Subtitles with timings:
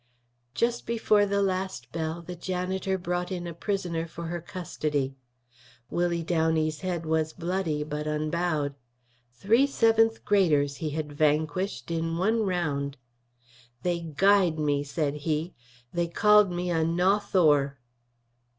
[0.55, 5.13] Just before the last bell the janitor brought in a prisoner for her custody.
[5.91, 8.73] Willie Downey's head was bloody but unbowed;
[9.31, 12.97] three seventh graders he had vanquished in one round.
[13.83, 15.53] "They guyed me," said he.
[15.93, 17.77] "They called me a Nawthour."